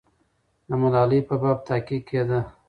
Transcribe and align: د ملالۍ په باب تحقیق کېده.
د 0.67 0.69
ملالۍ 0.81 1.19
په 1.27 1.35
باب 1.41 1.57
تحقیق 1.67 2.01
کېده. 2.09 2.39